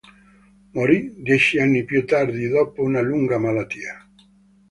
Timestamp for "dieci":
1.21-1.59